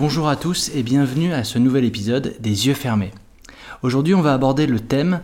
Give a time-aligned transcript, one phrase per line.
[0.00, 3.10] Bonjour à tous et bienvenue à ce nouvel épisode des yeux fermés.
[3.82, 5.20] Aujourd'hui on va aborder le thème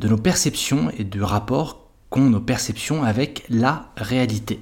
[0.00, 4.60] de nos perceptions et du rapport qu'ont nos perceptions avec la réalité.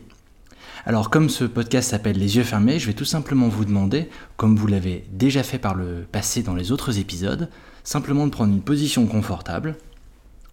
[0.84, 4.54] Alors comme ce podcast s'appelle Les yeux fermés, je vais tout simplement vous demander, comme
[4.54, 7.50] vous l'avez déjà fait par le passé dans les autres épisodes,
[7.82, 9.74] simplement de prendre une position confortable,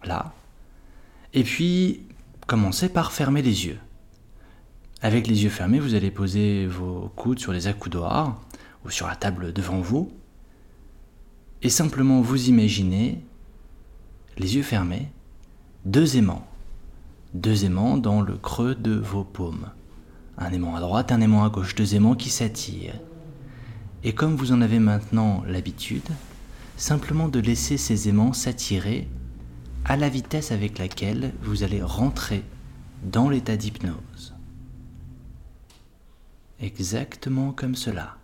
[0.02, 0.32] là,
[1.34, 2.00] et puis
[2.48, 3.78] commencer par fermer les yeux.
[5.02, 8.40] Avec les yeux fermés, vous allez poser vos coudes sur les accoudoirs
[8.84, 10.10] ou sur la table devant vous
[11.64, 13.24] et simplement vous imaginez,
[14.36, 15.10] les yeux fermés,
[15.86, 16.46] deux aimants.
[17.32, 19.70] Deux aimants dans le creux de vos paumes.
[20.36, 23.00] Un aimant à droite, un aimant à gauche, deux aimants qui s'attirent.
[24.02, 26.06] Et comme vous en avez maintenant l'habitude,
[26.76, 29.08] simplement de laisser ces aimants s'attirer
[29.86, 32.44] à la vitesse avec laquelle vous allez rentrer
[33.02, 34.34] dans l'état d'hypnose.
[36.60, 38.18] Exactement comme cela.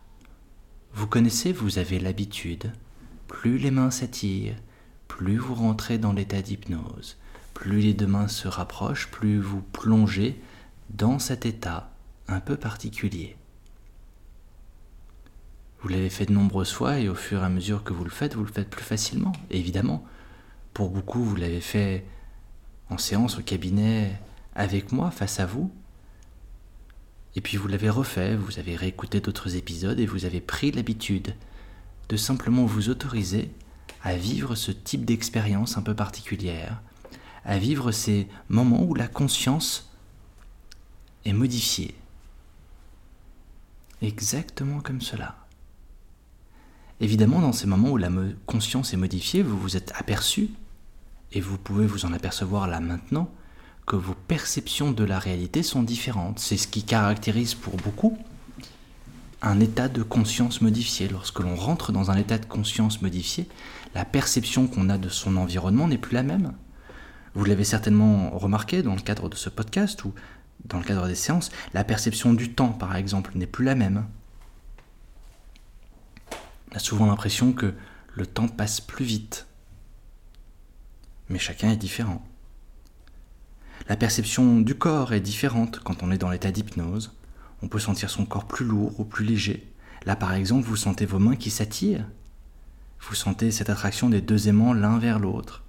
[0.92, 2.72] Vous connaissez, vous avez l'habitude.
[3.28, 4.56] Plus les mains s'attirent,
[5.08, 7.16] plus vous rentrez dans l'état d'hypnose.
[7.54, 10.40] Plus les deux mains se rapprochent, plus vous plongez
[10.90, 11.90] dans cet état
[12.28, 13.36] un peu particulier.
[15.80, 18.10] Vous l'avez fait de nombreuses fois et au fur et à mesure que vous le
[18.10, 20.04] faites, vous le faites plus facilement, évidemment.
[20.74, 22.04] Pour beaucoup, vous l'avez fait
[22.90, 24.20] en séance au cabinet
[24.54, 25.70] avec moi, face à vous.
[27.36, 31.34] Et puis vous l'avez refait, vous avez réécouté d'autres épisodes et vous avez pris l'habitude
[32.08, 33.50] de simplement vous autoriser
[34.02, 36.80] à vivre ce type d'expérience un peu particulière,
[37.44, 39.90] à vivre ces moments où la conscience
[41.24, 41.94] est modifiée.
[44.02, 45.36] Exactement comme cela.
[47.00, 48.10] Évidemment, dans ces moments où la
[48.46, 50.50] conscience est modifiée, vous vous êtes aperçu,
[51.32, 53.30] et vous pouvez vous en apercevoir là maintenant,
[53.90, 56.38] que vos perceptions de la réalité sont différentes.
[56.38, 58.16] C'est ce qui caractérise pour beaucoup
[59.42, 61.08] un état de conscience modifié.
[61.08, 63.48] Lorsque l'on rentre dans un état de conscience modifié,
[63.96, 66.52] la perception qu'on a de son environnement n'est plus la même.
[67.34, 70.14] Vous l'avez certainement remarqué dans le cadre de ce podcast ou
[70.66, 74.06] dans le cadre des séances, la perception du temps, par exemple, n'est plus la même.
[76.70, 77.74] On a souvent l'impression que
[78.14, 79.48] le temps passe plus vite.
[81.28, 82.24] Mais chacun est différent.
[83.90, 87.12] La perception du corps est différente quand on est dans l'état d'hypnose.
[87.60, 89.68] On peut sentir son corps plus lourd ou plus léger.
[90.06, 92.06] Là, par exemple, vous sentez vos mains qui s'attirent.
[93.00, 95.64] Vous sentez cette attraction des deux aimants l'un vers l'autre.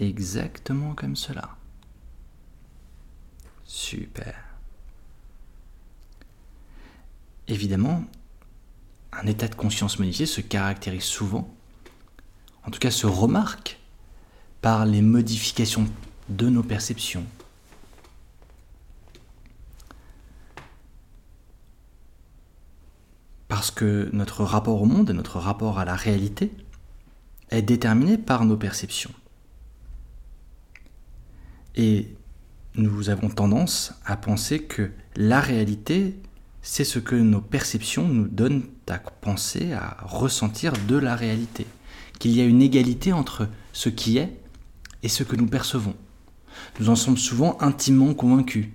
[0.00, 1.56] Exactement comme cela.
[3.64, 4.34] Super.
[7.46, 8.02] Évidemment,
[9.12, 11.48] un état de conscience modifié se caractérise souvent,
[12.64, 13.78] en tout cas se remarque,
[14.66, 15.86] par les modifications
[16.28, 17.24] de nos perceptions.
[23.46, 26.50] Parce que notre rapport au monde et notre rapport à la réalité
[27.50, 29.12] est déterminé par nos perceptions.
[31.76, 32.08] Et
[32.74, 36.18] nous avons tendance à penser que la réalité,
[36.62, 41.68] c'est ce que nos perceptions nous donnent à penser, à ressentir de la réalité.
[42.18, 44.40] Qu'il y a une égalité entre ce qui est
[45.02, 45.94] et ce que nous percevons.
[46.80, 48.68] Nous en sommes souvent intimement convaincus.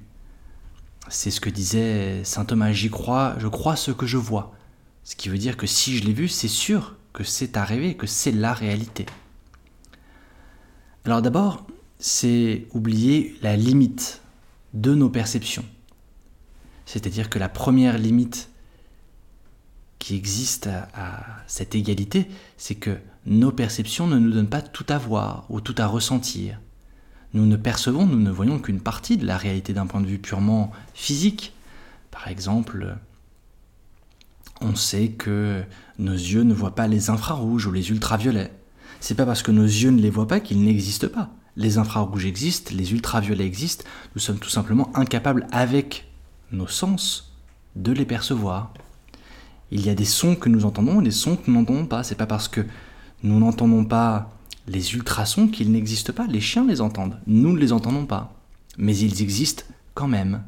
[1.09, 4.55] C'est ce que disait saint Thomas, j'y crois, je crois ce que je vois.
[5.03, 8.07] Ce qui veut dire que si je l'ai vu, c'est sûr que c'est arrivé, que
[8.07, 9.05] c'est la réalité.
[11.05, 11.65] Alors d'abord,
[11.97, 14.21] c'est oublier la limite
[14.73, 15.65] de nos perceptions.
[16.85, 18.50] C'est-à-dire que la première limite
[20.01, 22.97] qui existe à, cette égalité, c'est que
[23.27, 26.59] nos perceptions ne nous donnent pas tout à voir ou tout à ressentir.
[27.35, 30.17] Nous ne percevons, nous ne voyons qu'une partie de la réalité d'un point de vue
[30.17, 31.53] purement physique.
[32.09, 32.97] Par exemple,
[34.59, 35.63] on sait que
[35.99, 38.51] nos yeux ne voient pas les infrarouges ou les ultraviolets.
[39.01, 41.29] C'est pas parce que nos yeux ne les voient pas qu'ils n'existent pas.
[41.57, 43.85] Les infrarouges existent, les ultraviolets existent,
[44.15, 46.09] nous sommes tout simplement incapables avec
[46.51, 47.35] nos sens
[47.75, 48.73] de les percevoir.
[49.71, 52.03] Il y a des sons que nous entendons et des sons que nous n'entendons pas.
[52.03, 52.65] C'est pas parce que
[53.23, 54.31] nous n'entendons pas
[54.67, 56.27] les ultrasons qu'ils n'existent pas.
[56.27, 57.19] Les chiens les entendent.
[57.25, 58.35] Nous ne les entendons pas.
[58.77, 59.63] Mais ils existent
[59.93, 60.43] quand même.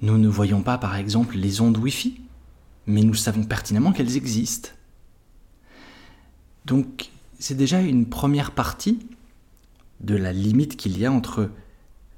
[0.00, 2.20] Nous ne voyons pas, par exemple, les ondes Wi-Fi.
[2.86, 4.70] Mais nous savons pertinemment qu'elles existent.
[6.64, 9.00] Donc, c'est déjà une première partie
[10.00, 11.50] de la limite qu'il y a entre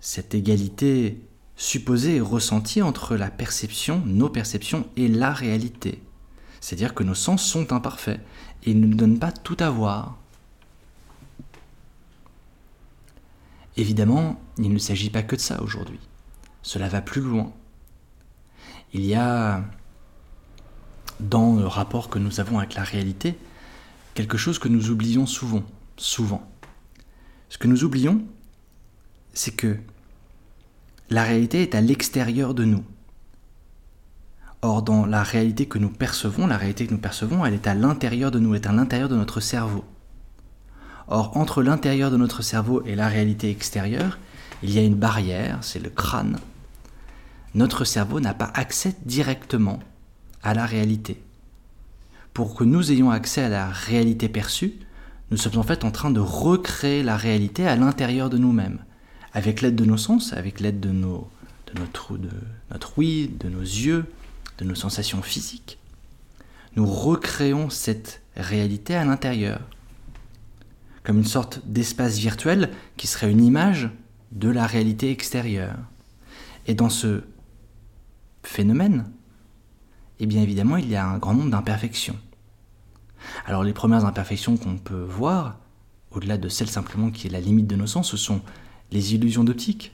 [0.01, 1.19] cette égalité
[1.61, 6.01] supposé et ressenti entre la perception, nos perceptions et la réalité.
[6.59, 8.19] C'est-à-dire que nos sens sont imparfaits
[8.65, 10.17] et ne nous donnent pas tout à voir.
[13.77, 16.01] Évidemment, il ne s'agit pas que de ça aujourd'hui.
[16.63, 17.53] Cela va plus loin.
[18.95, 19.63] il y a
[21.21, 23.39] dans le rapport que nous avons avec la réalité
[24.15, 25.65] quelque chose que nous oublions souvent,
[25.99, 26.51] souvent.
[27.51, 28.25] Ce que nous oublions,
[29.35, 29.77] c'est que
[31.11, 32.85] la réalité est à l'extérieur de nous.
[34.63, 37.75] Or, dans la réalité que nous percevons, la réalité que nous percevons, elle est à
[37.75, 39.85] l'intérieur de nous, elle est à l'intérieur de notre cerveau.
[41.09, 44.19] Or, entre l'intérieur de notre cerveau et la réalité extérieure,
[44.63, 46.39] il y a une barrière, c'est le crâne.
[47.55, 49.81] Notre cerveau n'a pas accès directement
[50.43, 51.21] à la réalité.
[52.35, 54.75] Pour que nous ayons accès à la réalité perçue,
[55.33, 58.79] nous sommes en fait en train de recréer la réalité à l'intérieur de nous-mêmes,
[59.33, 61.29] avec l'aide de nos sens, avec l'aide de, nos,
[61.73, 62.31] de, notre, de
[62.71, 64.07] notre oui, de nos yeux,
[64.59, 65.79] de nos sensations physiques.
[66.77, 69.61] Nous recréons cette réalité à l'intérieur
[71.03, 73.91] comme une sorte d'espace virtuel qui serait une image
[74.33, 75.77] de la réalité extérieure.
[76.67, 77.23] Et dans ce
[78.43, 79.11] phénomène,
[80.19, 82.19] eh bien évidemment, il y a un grand nombre d'imperfections.
[83.47, 85.59] Alors les premières imperfections qu'on peut voir,
[86.11, 88.43] au-delà de celle simplement qui est la limite de nos sens, ce sont
[88.93, 89.93] les illusions d'optique.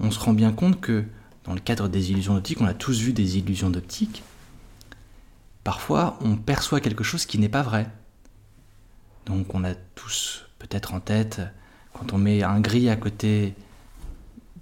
[0.00, 1.04] On se rend bien compte que
[1.44, 4.22] dans le cadre des illusions d'optique, on a tous vu des illusions d'optique,
[5.62, 7.86] parfois on perçoit quelque chose qui n'est pas vrai.
[9.26, 11.40] Donc on a tous peut-être en tête,
[11.92, 13.54] quand on met un gris à côté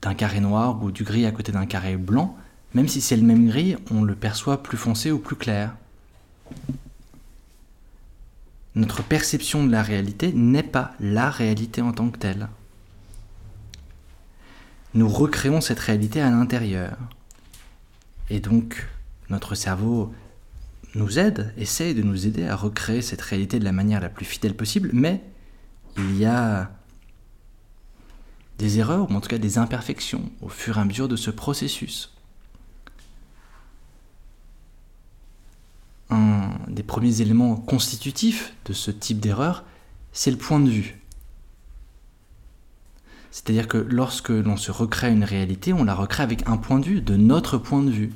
[0.03, 2.37] d'un carré noir ou du gris à côté d'un carré blanc,
[2.75, 5.75] même si c'est le même gris, on le perçoit plus foncé ou plus clair.
[8.75, 12.49] Notre perception de la réalité n'est pas la réalité en tant que telle.
[14.95, 16.97] Nous recréons cette réalité à l'intérieur.
[18.29, 18.87] Et donc,
[19.31, 20.13] notre cerveau
[20.95, 24.27] nous aide, essaye de nous aider à recréer cette réalité de la manière la plus
[24.27, 25.23] fidèle possible, mais
[25.97, 26.71] il y a
[28.59, 31.31] des erreurs, ou en tout cas des imperfections, au fur et à mesure de ce
[31.31, 32.15] processus.
[36.11, 39.65] Un des premiers éléments constitutifs de ce type d'erreur,
[40.13, 41.02] c'est le point de vue.
[43.33, 46.85] C'est-à-dire que lorsque l'on se recrée une réalité, on la recrée avec un point de
[46.85, 48.13] vue, de notre point de vue.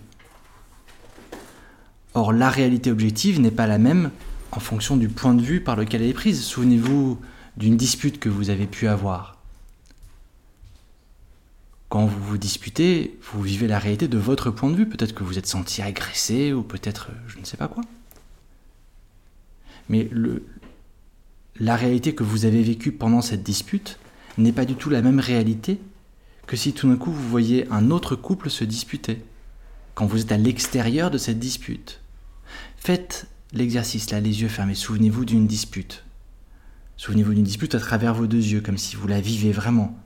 [2.13, 4.11] Or, la réalité objective n'est pas la même
[4.53, 6.45] en fonction du point de vue par lequel elle est prise.
[6.45, 7.19] Souvenez-vous
[7.57, 9.39] d'une dispute que vous avez pu avoir.
[11.89, 14.87] Quand vous vous disputez, vous vivez la réalité de votre point de vue.
[14.87, 17.83] Peut-être que vous êtes senti agressé ou peut-être je ne sais pas quoi.
[19.89, 20.11] Mais
[21.59, 23.99] la réalité que vous avez vécue pendant cette dispute
[24.39, 25.81] n'est pas du tout la même réalité
[26.47, 29.25] que si tout d'un coup vous voyez un autre couple se disputer,
[29.95, 32.01] quand vous êtes à l'extérieur de cette dispute.
[32.77, 34.75] Faites l'exercice là, les yeux fermés.
[34.75, 36.05] Souvenez-vous d'une dispute.
[36.99, 39.99] Souvenez-vous d'une dispute à travers vos deux yeux, comme si vous la vivez vraiment.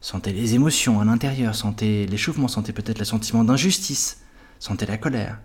[0.00, 4.22] Sentez les émotions à l'intérieur, sentez l'échauffement, sentez peut-être le sentiment d'injustice,
[4.60, 5.40] sentez la colère.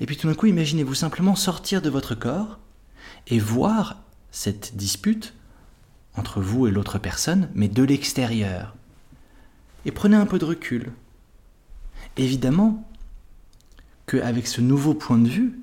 [0.00, 2.58] Et puis tout d'un coup, imaginez-vous simplement sortir de votre corps
[3.26, 5.34] et voir cette dispute
[6.18, 8.74] entre vous et l'autre personne, mais de l'extérieur.
[9.84, 10.92] Et prenez un peu de recul.
[12.16, 12.86] Évidemment,
[14.06, 15.58] qu'avec ce nouveau point de vue,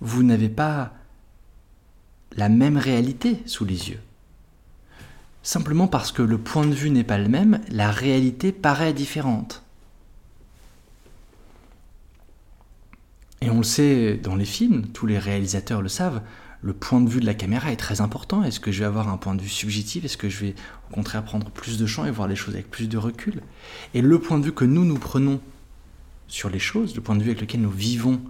[0.00, 0.92] vous n'avez pas
[2.36, 4.00] la même réalité sous les yeux.
[5.42, 9.62] Simplement parce que le point de vue n'est pas le même, la réalité paraît différente.
[13.40, 16.20] Et on le sait dans les films, tous les réalisateurs le savent,
[16.66, 18.42] le point de vue de la caméra est très important.
[18.42, 20.04] Est-ce que je vais avoir un point de vue subjectif?
[20.04, 20.54] Est-ce que je vais
[20.90, 23.40] au contraire prendre plus de champ et voir les choses avec plus de recul?
[23.94, 25.40] Et le point de vue que nous nous prenons
[26.26, 28.20] sur les choses, le point de vue avec lequel nous vivons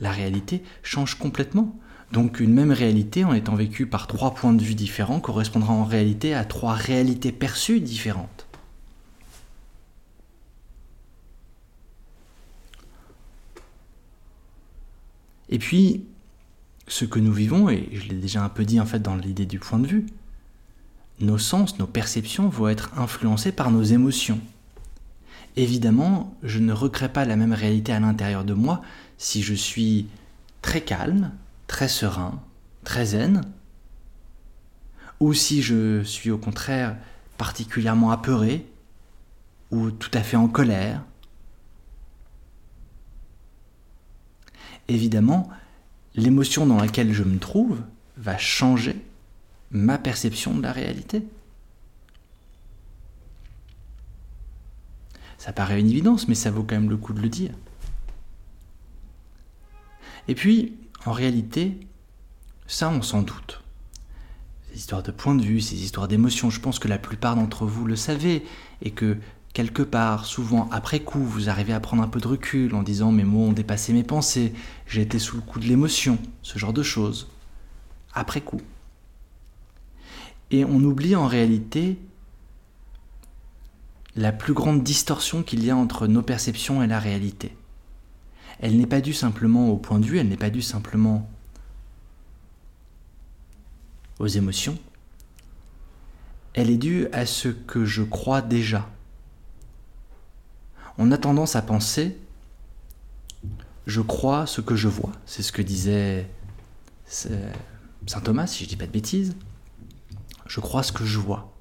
[0.00, 1.78] la réalité, change complètement.
[2.10, 5.84] Donc une même réalité, en étant vécue par trois points de vue différents, correspondra en
[5.84, 8.48] réalité à trois réalités perçues différentes.
[15.50, 16.04] Et puis,
[16.88, 19.46] ce que nous vivons, et je l'ai déjà un peu dit en fait dans l'idée
[19.46, 20.06] du point de vue,
[21.20, 24.40] nos sens, nos perceptions vont être influencés par nos émotions.
[25.56, 28.82] Évidemment, je ne recrée pas la même réalité à l'intérieur de moi
[29.16, 30.06] si je suis
[30.62, 31.32] très calme,
[31.66, 32.40] très serein,
[32.84, 33.42] très zen,
[35.20, 36.96] ou si je suis au contraire
[37.36, 38.66] particulièrement apeuré,
[39.70, 41.02] ou tout à fait en colère.
[44.86, 45.48] Évidemment,
[46.18, 47.80] l'émotion dans laquelle je me trouve
[48.16, 48.96] va changer
[49.70, 51.22] ma perception de la réalité.
[55.38, 57.52] Ça paraît une évidence, mais ça vaut quand même le coup de le dire.
[60.26, 60.74] Et puis,
[61.06, 61.78] en réalité,
[62.66, 63.62] ça, on s'en doute.
[64.70, 67.64] Ces histoires de point de vue, ces histoires d'émotions, je pense que la plupart d'entre
[67.64, 68.44] vous le savez,
[68.82, 69.16] et que
[69.52, 73.12] quelque part, souvent après coup, vous arrivez à prendre un peu de recul en disant
[73.12, 74.52] mes mots ont dépassé mes pensées,
[74.86, 77.28] j'ai été sous le coup de l'émotion, ce genre de choses.
[78.14, 78.60] Après coup.
[80.50, 81.98] Et on oublie en réalité
[84.16, 87.56] la plus grande distorsion qu'il y a entre nos perceptions et la réalité.
[88.60, 91.30] Elle n'est pas due simplement au point de vue, elle n'est pas due simplement
[94.18, 94.76] aux émotions,
[96.54, 98.90] elle est due à ce que je crois déjà.
[100.98, 102.18] On a tendance à penser
[103.88, 105.12] je crois ce que je vois.
[105.24, 106.28] C'est ce que disait
[107.06, 109.34] saint Thomas, si je ne dis pas de bêtises.
[110.46, 111.56] Je crois ce que je vois.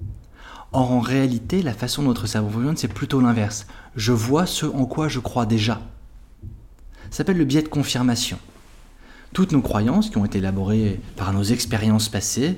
[0.74, 3.66] Or, en réalité, la façon dont notre cerveau fonctionne, c'est plutôt l'inverse.
[3.96, 5.82] Je vois ce en quoi je crois déjà.
[7.10, 8.38] Ça s'appelle le biais de confirmation.
[9.32, 12.58] Toutes nos croyances qui ont été élaborées par nos expériences passées,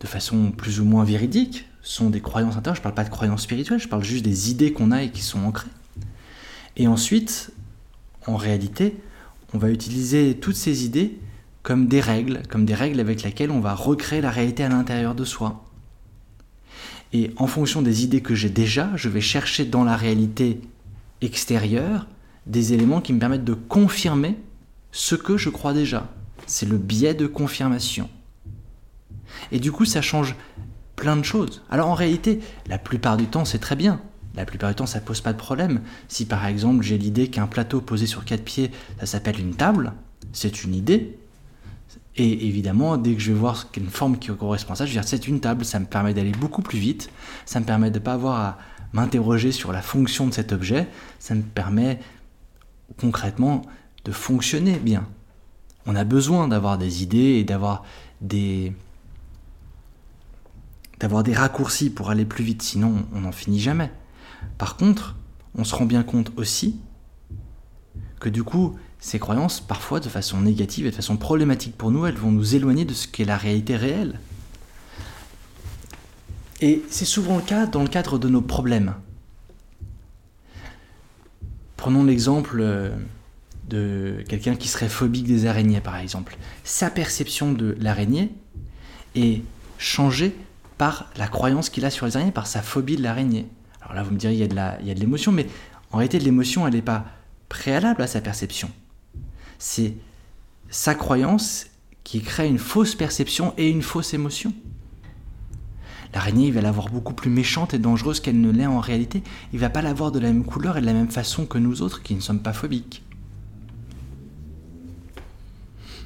[0.00, 2.74] de façon plus ou moins véridique, sont des croyances intérieures.
[2.74, 5.10] Je ne parle pas de croyances spirituelles, je parle juste des idées qu'on a et
[5.10, 5.70] qui sont ancrées.
[6.76, 7.52] Et ensuite,
[8.26, 8.96] en réalité,
[9.54, 11.18] on va utiliser toutes ces idées
[11.62, 15.14] comme des règles, comme des règles avec lesquelles on va recréer la réalité à l'intérieur
[15.14, 15.64] de soi.
[17.12, 20.60] Et en fonction des idées que j'ai déjà, je vais chercher dans la réalité
[21.22, 22.06] extérieure
[22.46, 24.36] des éléments qui me permettent de confirmer
[24.90, 26.12] ce que je crois déjà.
[26.46, 28.10] C'est le biais de confirmation.
[29.52, 30.34] Et du coup, ça change
[30.96, 31.62] plein de choses.
[31.70, 34.00] Alors en réalité, la plupart du temps, c'est très bien.
[34.34, 35.80] La plupart du temps, ça pose pas de problème.
[36.08, 39.92] Si par exemple, j'ai l'idée qu'un plateau posé sur quatre pieds, ça s'appelle une table,
[40.32, 41.18] c'est une idée.
[42.16, 45.00] Et évidemment, dès que je vais voir une forme qui correspond à ça, je vais
[45.00, 47.10] dire c'est une table, ça me permet d'aller beaucoup plus vite,
[47.44, 48.58] ça me permet de ne pas avoir à
[48.92, 50.88] m'interroger sur la fonction de cet objet,
[51.18, 52.00] ça me permet
[52.98, 53.62] concrètement
[54.04, 55.06] de fonctionner bien.
[55.84, 57.84] On a besoin d'avoir des idées et d'avoir
[58.20, 58.72] des,
[61.06, 63.92] d'avoir des raccourcis pour aller plus vite, sinon on n'en finit jamais.
[64.58, 65.14] Par contre,
[65.54, 66.80] on se rend bien compte aussi
[68.18, 72.06] que du coup, ces croyances, parfois de façon négative et de façon problématique pour nous,
[72.06, 74.18] elles vont nous éloigner de ce qu'est la réalité réelle.
[76.60, 78.96] Et c'est souvent le cas dans le cadre de nos problèmes.
[81.76, 82.90] Prenons l'exemple euh,
[83.68, 86.36] de quelqu'un qui serait phobique des araignées, par exemple.
[86.64, 88.32] Sa perception de l'araignée
[89.14, 89.44] est
[89.78, 90.34] changée
[90.78, 93.48] par la croyance qu'il a sur les araignées, par sa phobie de l'araignée.
[93.80, 94.46] Alors là, vous me direz, il y a
[94.94, 95.46] de l'émotion, mais
[95.92, 97.06] en réalité, l'émotion, elle n'est pas
[97.48, 98.70] préalable à sa perception.
[99.58, 99.94] C'est
[100.68, 101.66] sa croyance
[102.04, 104.52] qui crée une fausse perception et une fausse émotion.
[106.14, 109.22] L'araignée, il va la voir beaucoup plus méchante et dangereuse qu'elle ne l'est en réalité.
[109.52, 111.58] Il va pas la voir de la même couleur et de la même façon que
[111.58, 113.02] nous autres qui ne sommes pas phobiques.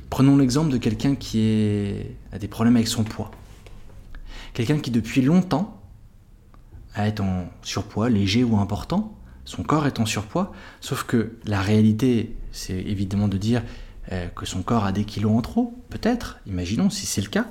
[0.08, 1.94] Prenons l'exemple de quelqu'un qui
[2.32, 3.30] a des problèmes avec son poids.
[4.54, 5.80] Quelqu'un qui depuis longtemps
[6.96, 12.36] est en surpoids, léger ou important, son corps est en surpoids, sauf que la réalité,
[12.52, 13.62] c'est évidemment de dire
[14.12, 17.46] euh, que son corps a des kilos en trop, peut-être, imaginons si c'est le cas.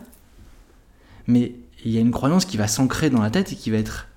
[1.27, 3.77] Mais il y a une croyance qui va s'ancrer dans la tête et qui va
[3.77, 4.08] être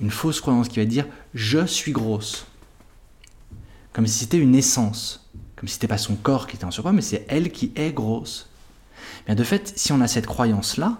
[0.00, 2.46] une fausse croyance qui va dire je suis grosse.
[3.92, 6.92] Comme si c'était une essence, comme si c'était pas son corps qui était en surpoids,
[6.92, 8.50] mais c'est elle qui est grosse.
[9.24, 10.98] Bien de fait, si on a cette croyance-là,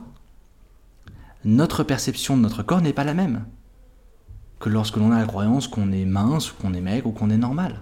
[1.46, 3.46] notre perception de notre corps n'est pas la même
[4.58, 7.30] que lorsque l'on a la croyance qu'on est mince, ou qu'on est maigre, ou qu'on
[7.30, 7.80] est normal.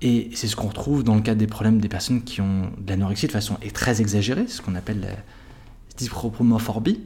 [0.00, 2.88] Et c'est ce qu'on retrouve dans le cadre des problèmes des personnes qui ont de
[2.88, 5.16] l'anorexie de façon très exagérée, ce qu'on appelle la
[5.96, 7.00] dyspropomophobie.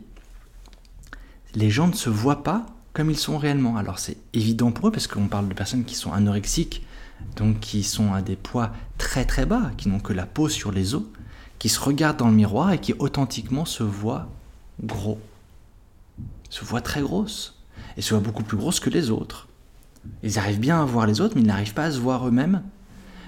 [1.55, 3.77] Les gens ne se voient pas comme ils sont réellement.
[3.77, 6.85] Alors c'est évident pour eux parce qu'on parle de personnes qui sont anorexiques,
[7.37, 10.73] donc qui sont à des poids très très bas, qui n'ont que la peau sur
[10.73, 11.05] les os,
[11.59, 14.29] qui se regardent dans le miroir et qui authentiquement se voient
[14.83, 15.19] gros
[16.51, 17.55] se voient très grosses,
[17.97, 19.49] et se voient beaucoup plus grosses que les autres.
[20.23, 22.63] Ils arrivent bien à voir les autres, mais ils n'arrivent pas à se voir eux-mêmes,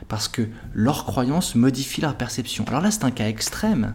[0.09, 2.65] parce que leurs croyances modifient leur perception.
[2.69, 3.95] Alors là, c'est un cas extrême,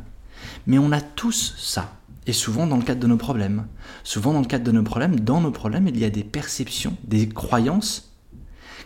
[0.67, 1.93] mais on a tous ça,
[2.27, 3.65] et souvent dans le cadre de nos problèmes.
[4.03, 6.95] Souvent dans le cadre de nos problèmes, dans nos problèmes, il y a des perceptions,
[7.03, 8.11] des croyances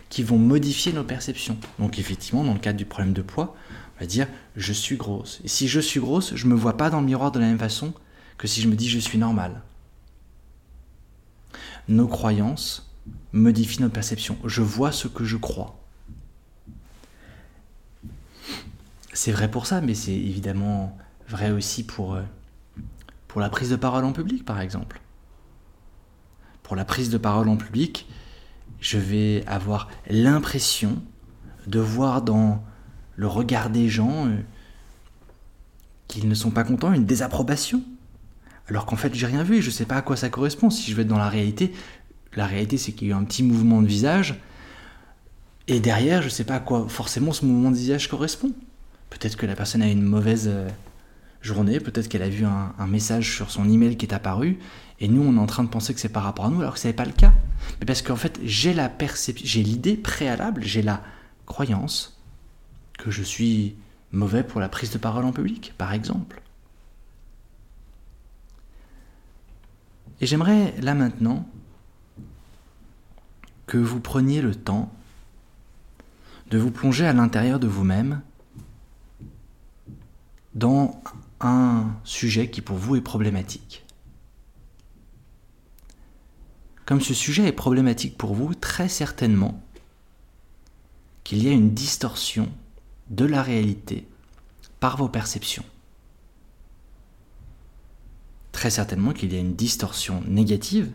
[0.09, 1.57] qui vont modifier nos perceptions.
[1.77, 3.55] Donc effectivement, dans le cadre du problème de poids,
[3.99, 5.41] va dire je suis grosse.
[5.43, 7.47] Et si je suis grosse, je ne me vois pas dans le miroir de la
[7.47, 7.93] même façon
[8.37, 9.61] que si je me dis je suis normal
[11.89, 12.87] nos croyances
[13.33, 14.37] modifient nos perceptions.
[14.45, 15.75] Je vois ce que je crois.
[19.11, 22.23] C'est vrai pour ça, mais c'est évidemment vrai aussi euh,
[23.27, 25.01] pour la prise de parole en public, par exemple.
[26.63, 28.07] Pour la prise de parole en public,
[28.79, 31.01] je vais avoir l'impression
[31.65, 32.63] de voir dans
[33.19, 34.37] le regard des gens euh,
[36.07, 37.83] qu'ils ne sont pas contents, une désapprobation.
[38.69, 40.69] alors qu'en fait j'ai rien vu et je ne sais pas à quoi ça correspond.
[40.69, 41.73] Si je vais être dans la réalité,
[42.35, 44.39] la réalité c'est qu'il y a eu un petit mouvement de visage
[45.67, 48.53] et derrière je ne sais pas à quoi forcément ce mouvement de visage correspond.
[49.09, 50.69] Peut-être que la personne a une mauvaise euh,
[51.41, 54.59] journée, peut-être qu'elle a vu un, message sur son email qui est apparu
[55.01, 56.75] et nous on est en train de penser que c'est par rapport à nous alors
[56.75, 57.33] que ce n'est pas le cas.
[57.81, 61.03] Mais parce qu'en fait j'ai la perception, j'ai l'idée préalable, j'ai la
[61.45, 62.18] croyance
[62.99, 63.75] que je suis
[64.11, 66.41] mauvais pour la prise de parole en public, par exemple.
[70.21, 71.47] Et j'aimerais là maintenant
[73.65, 74.91] que vous preniez le temps
[76.51, 78.21] de vous plonger à l'intérieur de vous-même
[80.55, 81.01] dans
[81.39, 83.85] un sujet qui pour vous est problématique.
[86.85, 89.61] Comme ce sujet est problématique pour vous, très certainement
[91.23, 92.51] qu'il y a une distorsion
[93.09, 94.07] de la réalité
[94.79, 95.65] par vos perceptions
[98.59, 100.91] très certainement qu'il y a une distorsion négative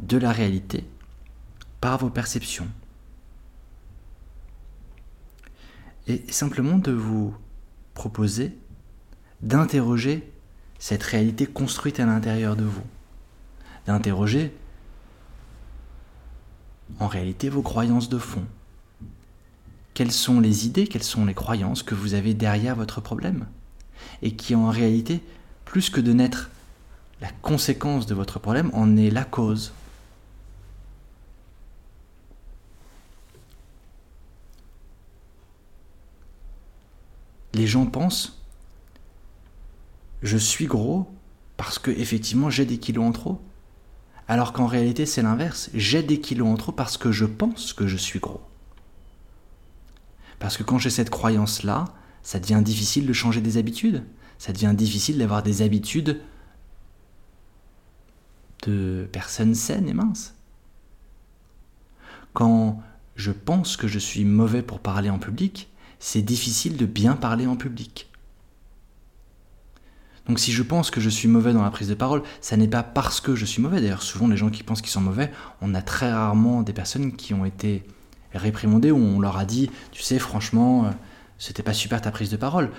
[0.00, 0.86] de la réalité
[1.78, 2.68] par vos perceptions.
[6.06, 7.34] Et simplement de vous
[7.92, 8.56] proposer
[9.42, 10.32] d'interroger
[10.78, 12.86] cette réalité construite à l'intérieur de vous,
[13.86, 14.56] d'interroger
[16.98, 18.46] en réalité vos croyances de fond.
[19.96, 23.46] Quelles sont les idées, quelles sont les croyances que vous avez derrière votre problème
[24.20, 25.22] et qui en réalité,
[25.64, 26.50] plus que de naître
[27.22, 29.72] la conséquence de votre problème en est la cause?
[37.54, 38.38] Les gens pensent
[40.22, 41.10] je suis gros
[41.56, 43.40] parce que effectivement j'ai des kilos en trop.
[44.28, 47.86] Alors qu'en réalité c'est l'inverse, j'ai des kilos en trop parce que je pense que
[47.86, 48.42] je suis gros.
[50.38, 51.86] Parce que quand j'ai cette croyance-là,
[52.22, 54.04] ça devient difficile de changer des habitudes.
[54.38, 56.20] Ça devient difficile d'avoir des habitudes
[58.66, 60.34] de personnes saines et minces.
[62.32, 62.82] Quand
[63.14, 67.46] je pense que je suis mauvais pour parler en public, c'est difficile de bien parler
[67.46, 68.10] en public.
[70.28, 72.68] Donc si je pense que je suis mauvais dans la prise de parole, ça n'est
[72.68, 73.80] pas parce que je suis mauvais.
[73.80, 75.30] D'ailleurs, souvent les gens qui pensent qu'ils sont mauvais,
[75.60, 77.84] on a très rarement des personnes qui ont été
[78.36, 80.90] réprimandées où on leur a dit, tu sais, franchement, euh,
[81.38, 82.70] c'était pas super ta prise de parole.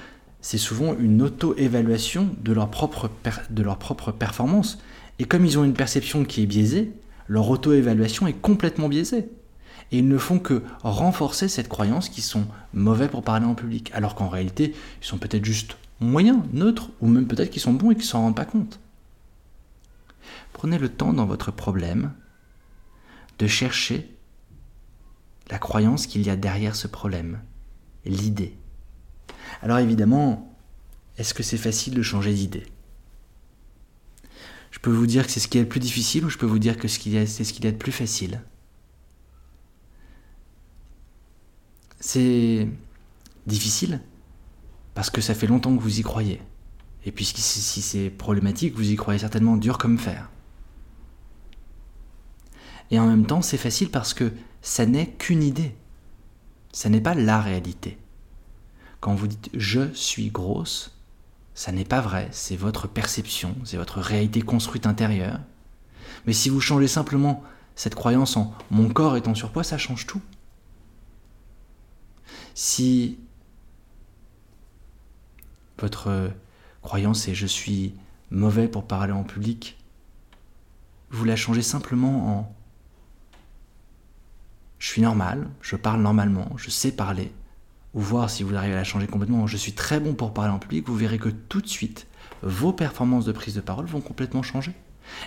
[0.42, 3.10] C'est souvent une auto-évaluation de leur propre,
[3.50, 4.80] de leur propre performance.
[5.20, 6.92] Et comme ils ont une perception qui est biaisée,
[7.28, 9.30] leur auto-évaluation est complètement biaisée.
[9.92, 13.92] Et ils ne font que renforcer cette croyance qu'ils sont mauvais pour parler en public,
[13.94, 17.92] alors qu'en réalité, ils sont peut-être juste moyens, neutres, ou même peut-être qu'ils sont bons
[17.92, 18.80] et qu'ils s'en rendent pas compte.
[20.54, 22.12] Prenez le temps dans votre problème
[23.40, 24.17] de chercher
[25.50, 27.42] la croyance qu'il y a derrière ce problème,
[28.06, 28.58] l'idée.
[29.62, 30.56] Alors évidemment,
[31.18, 32.66] est-ce que c'est facile de changer d'idée?
[34.72, 36.46] Je peux vous dire que c'est ce qui est le plus difficile ou je peux
[36.46, 38.42] vous dire que c'est ce qu'il y a de plus facile?
[42.00, 42.68] C'est
[43.48, 44.02] difficile
[44.94, 46.42] parce que ça fait longtemps que vous y croyez.
[47.06, 50.30] Et puis si c'est problématique, vous y croyez certainement dur comme fer.
[52.92, 54.32] Et en même temps, c'est facile parce que
[54.68, 55.74] ça n'est qu'une idée.
[56.74, 57.98] Ça n'est pas la réalité.
[59.00, 61.00] Quand vous dites je suis grosse,
[61.56, 65.40] ça n'est pas vrai, c'est votre perception, c'est votre réalité construite intérieure.
[66.26, 67.44] Mais si vous changez simplement
[67.76, 70.22] cette croyance en mon corps est en surpoids, ça change tout.
[72.54, 73.18] Si
[75.80, 76.30] votre
[76.82, 77.94] croyance est je suis
[78.32, 79.78] mauvais pour parler en public,
[81.10, 82.56] vous la changez simplement en
[84.80, 87.32] je suis normal, je parle normalement, je sais parler,
[87.94, 89.48] ou voir si vous arrivez à la changer complètement.
[89.48, 92.08] Je suis très bon pour parler en public, vous verrez que tout de suite,
[92.44, 94.74] vos performances de prise de parole vont complètement changer.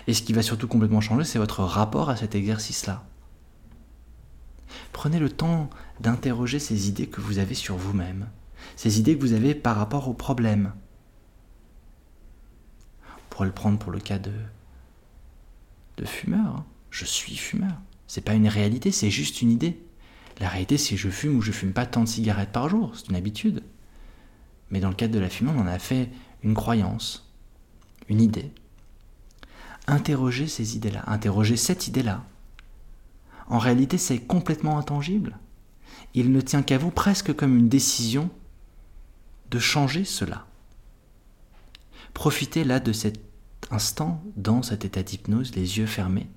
[0.07, 3.03] Et ce qui va surtout complètement changer, c'est votre rapport à cet exercice-là.
[4.93, 8.29] Prenez le temps d'interroger ces idées que vous avez sur vous-même,
[8.75, 10.73] ces idées que vous avez par rapport au problème.
[13.05, 14.31] On pourrait le prendre pour le cas de,
[16.05, 16.55] fumeur.
[16.55, 16.65] Hein.
[16.89, 17.79] Je suis fumeur.
[18.11, 19.81] C'est pas une réalité, c'est juste une idée.
[20.41, 23.07] La réalité, c'est je fume ou je fume pas tant de cigarettes par jour, c'est
[23.07, 23.63] une habitude.
[24.69, 26.09] Mais dans le cadre de la fumée, on en a fait
[26.43, 27.31] une croyance,
[28.09, 28.51] une idée.
[29.87, 32.25] Interrogez ces idées-là, interrogez cette idée-là.
[33.47, 35.39] En réalité, c'est complètement intangible.
[36.13, 38.29] Il ne tient qu'à vous presque comme une décision
[39.51, 40.47] de changer cela.
[42.13, 43.21] Profitez là de cet
[43.69, 46.27] instant dans cet état d'hypnose, les yeux fermés,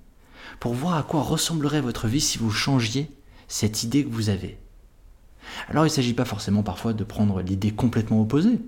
[0.61, 3.11] pour voir à quoi ressemblerait votre vie si vous changiez
[3.49, 4.59] cette idée que vous avez.
[5.69, 8.59] Alors il ne s'agit pas forcément parfois de prendre l'idée complètement opposée.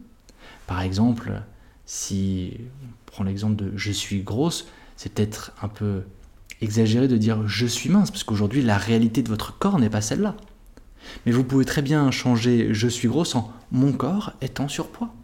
[0.66, 1.42] Par exemple,
[1.88, 6.02] Si on prend l'exemple de je suis grosse, c'est peut-être un peu
[6.60, 10.00] exagéré de dire je suis mince, parce qu'aujourd'hui la réalité de votre corps n'est pas
[10.00, 10.36] celle-là.
[11.24, 15.14] Mais vous pouvez très bien changer je suis grosse en mon corps est en surpoids.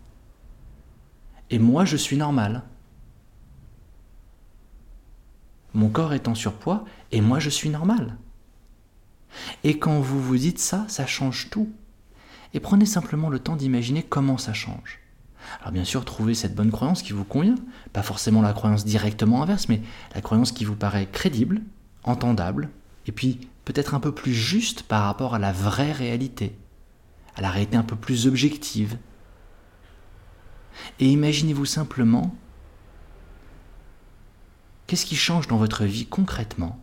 [1.51, 2.63] Et moi je suis normal.
[5.75, 8.17] Mon corps est en surpoids et moi je suis normal.
[9.65, 11.71] Et quand vous vous dites ça, ça change tout.
[12.55, 15.01] Et prenez simplement le temps d'imaginer comment ça change.
[15.61, 17.57] Alors bien sûr, trouvez cette bonne croyance qui vous convient,
[17.93, 19.83] pas forcément la croyance directement inverse, mais
[20.15, 21.63] la croyance qui vous paraît crédible,
[22.05, 22.69] entendable,
[23.07, 26.57] et puis peut-être un peu plus juste par rapport à la vraie réalité,
[27.37, 28.99] à la réalité un peu plus objective.
[31.01, 32.35] Et imaginez-vous simplement
[34.87, 36.79] qu'est-ce qui change dans votre vie concrètement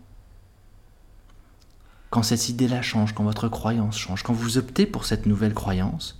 [2.10, 6.20] quand cette idée-là change, quand votre croyance change, quand vous optez pour cette nouvelle croyance,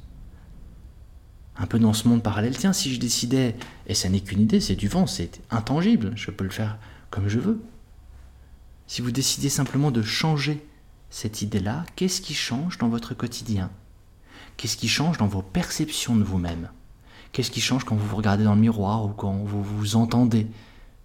[1.58, 3.56] un peu dans ce monde parallèle, tiens, si je décidais,
[3.88, 6.78] et ça n'est qu'une idée, c'est du vent, c'est intangible, je peux le faire
[7.10, 7.62] comme je veux.
[8.88, 10.66] Si vous décidez simplement de changer
[11.10, 13.72] cette idée-là, qu'est-ce qui change dans votre quotidien?
[14.58, 16.70] Qu'est-ce qui change dans vos perceptions de vous-même?
[17.32, 20.48] Qu'est-ce qui change quand vous vous regardez dans le miroir ou quand vous vous entendez?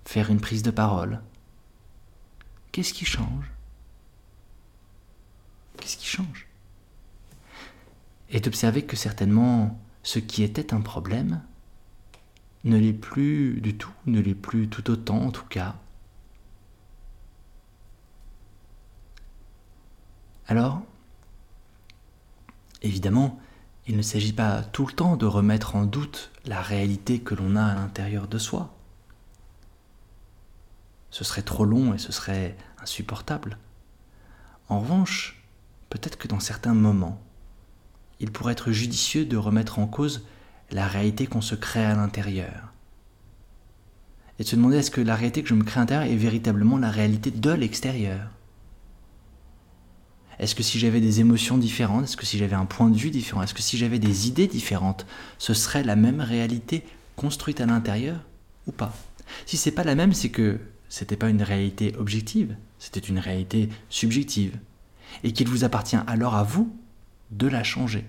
[0.05, 1.21] Faire une prise de parole
[2.73, 3.53] Qu'est-ce qui change?
[5.79, 6.49] Qu'est-ce qui change?
[8.31, 11.41] Et d'observer que certainement ce qui était un problème
[12.65, 15.77] ne l'est plus du tout, ne l'est plus tout autant en tout cas.
[20.49, 20.83] Alors,
[22.83, 23.41] évidemment,
[23.87, 27.57] il ne s'agit pas tout le temps de remettre en doute la réalité que l'on
[27.57, 28.75] a à l'intérieur de soi.
[31.15, 33.57] Ce serait trop long et ce serait insupportable.
[34.69, 35.45] En revanche,
[35.89, 37.23] peut-être que dans certains moments,
[38.19, 40.27] il pourrait être judicieux de remettre en cause
[40.73, 42.73] la réalité qu'on se crée à l'intérieur.
[44.41, 46.17] Et de se demander est-ce que la réalité que je me crée à l'intérieur est
[46.17, 48.29] véritablement la réalité de l'extérieur?
[50.41, 53.13] Est-ce que si j'avais des émotions différentes, est-ce que si j'avais un point de vue
[53.13, 55.07] différent, est-ce que si j'avais des idées différentes,
[55.39, 58.19] ce serait la même réalité construite à l'intérieur
[58.67, 58.93] ou pas?
[59.47, 60.59] Si c'est pas la même, c'est que
[60.95, 64.57] c'était pas une réalité objective, c'était une réalité subjective
[65.25, 66.73] et qu'il vous appartient alors à vous
[67.33, 68.05] de la changer.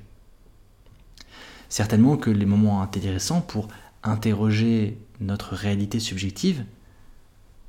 [1.67, 3.69] Certainement que les moments intéressants pour
[4.03, 6.63] interroger notre réalité subjective,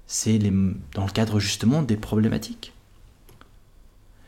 [0.06, 2.74] c'est dans le cadre justement des problématiques.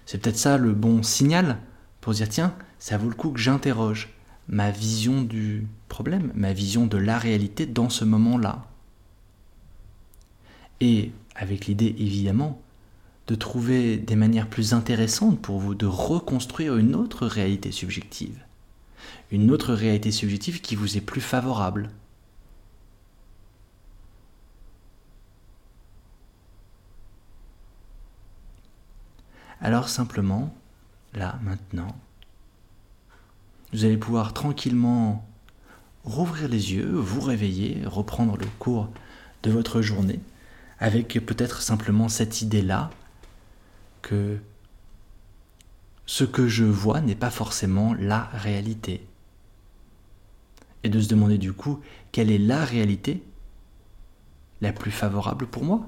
[0.06, 1.58] C'est peut-être ça le bon signal
[2.00, 4.08] pour dire tiens, ça vaut le coup que j'interroge
[4.48, 8.67] ma vision du problème, ma vision de la réalité dans ce moment-là.
[10.80, 12.60] Et avec l'idée évidemment
[13.26, 18.38] de trouver des manières plus intéressantes pour vous de reconstruire une autre réalité subjective.
[19.30, 21.90] Une autre réalité subjective qui vous est plus favorable.
[29.60, 30.54] Alors simplement,
[31.14, 31.96] là, maintenant,
[33.72, 35.28] vous allez pouvoir tranquillement
[36.04, 38.88] rouvrir les yeux, vous réveiller, reprendre le cours
[39.42, 40.20] de votre journée,
[40.80, 42.90] avec peut-être simplement cette idée-là
[44.02, 44.38] que
[46.06, 49.06] ce que je vois n'est pas forcément la réalité.
[50.84, 51.80] Et de se demander du coup
[52.12, 53.22] quelle est la réalité
[54.60, 55.86] la plus favorable pour moi?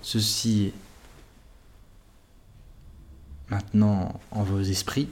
[0.00, 0.72] Ceci
[3.48, 5.08] maintenant en vos esprits.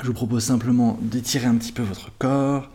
[0.00, 2.70] Je vous propose simplement d'étirer un petit peu votre corps,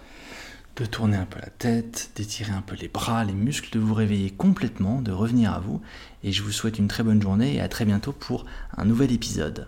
[0.77, 3.93] de tourner un peu la tête, d'étirer un peu les bras, les muscles, de vous
[3.93, 5.81] réveiller complètement, de revenir à vous.
[6.23, 8.45] Et je vous souhaite une très bonne journée et à très bientôt pour
[8.77, 9.67] un nouvel épisode.